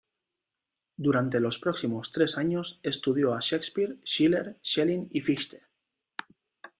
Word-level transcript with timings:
Durante 0.97 1.39
los 1.39 1.59
próximos 1.59 2.11
tres 2.11 2.39
años 2.39 2.79
estudió 2.81 3.35
a 3.35 3.39
Shakespeare, 3.39 3.99
Schiller, 4.03 4.57
Schelling 4.63 5.07
y 5.11 5.21
Fichte. 5.21 5.61